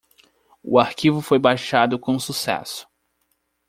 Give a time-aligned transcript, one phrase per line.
[0.63, 2.89] O arquivo foi baixado com sucesso.